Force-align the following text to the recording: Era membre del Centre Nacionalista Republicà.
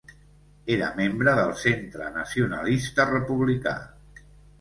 Era 0.75 0.87
membre 0.99 1.35
del 1.39 1.51
Centre 1.63 2.07
Nacionalista 2.15 3.07
Republicà. 3.11 3.75